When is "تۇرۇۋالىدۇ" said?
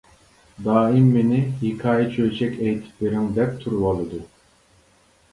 3.65-4.23